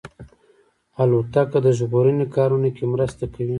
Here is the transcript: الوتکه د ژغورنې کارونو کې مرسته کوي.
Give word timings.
الوتکه 1.01 1.59
د 1.65 1.67
ژغورنې 1.77 2.25
کارونو 2.35 2.69
کې 2.75 2.85
مرسته 2.93 3.23
کوي. 3.33 3.49